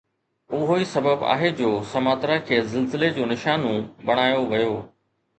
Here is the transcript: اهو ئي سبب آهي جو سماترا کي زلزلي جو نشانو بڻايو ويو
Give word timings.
اهو 0.59 0.75
ئي 0.77 0.85
سبب 0.91 1.25
آهي 1.33 1.51
جو 1.59 1.67
سماترا 1.91 2.37
کي 2.47 2.59
زلزلي 2.71 3.09
جو 3.17 3.27
نشانو 3.33 3.75
بڻايو 4.09 4.49
ويو 4.55 4.73